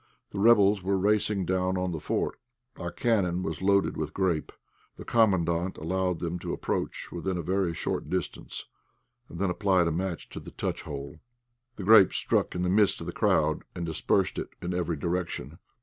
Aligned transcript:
The 0.31 0.39
rebels 0.39 0.81
were 0.81 0.97
racing 0.97 1.45
down 1.45 1.77
on 1.77 1.91
the 1.91 1.99
fort. 1.99 2.39
Our 2.79 2.89
cannon 2.91 3.43
was 3.43 3.61
loaded 3.61 3.95
with 3.97 4.15
grape. 4.15 4.51
The 4.97 5.05
Commandant 5.05 5.77
allowed 5.77 6.17
them 6.17 6.39
to 6.39 6.53
approach 6.53 7.11
within 7.11 7.37
a 7.37 7.43
very 7.43 7.71
short 7.75 8.09
distance, 8.09 8.65
and 9.29 9.37
again 9.39 9.51
applied 9.51 9.87
a 9.87 9.91
match 9.91 10.27
to 10.29 10.39
the 10.39 10.49
touch 10.49 10.81
hole. 10.81 11.19
The 11.75 11.83
grape 11.83 12.13
struck 12.13 12.55
in 12.55 12.63
the 12.63 12.67
midst 12.69 12.99
of 12.99 13.05
the 13.05 13.13
crowd, 13.13 13.61
and 13.75 13.85
dispersed 13.85 14.39
it 14.39 14.49
in 14.59 14.73
every 14.73 14.95
direction. 14.97 15.59